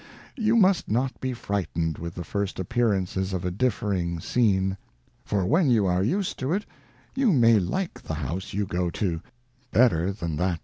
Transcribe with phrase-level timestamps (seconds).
[0.35, 4.75] You must not be frighted with the first Appearances of a differing Scene;
[5.23, 6.65] for when you are used to it,
[7.13, 9.21] you may like the House you go to,
[9.69, 10.59] better than that you xxii INTRODUCTION.